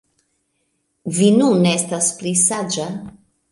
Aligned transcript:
Vi 1.19 1.29
nun 1.37 1.69
estas 1.73 2.09
pli 2.23 2.35
saĝa 2.47 2.91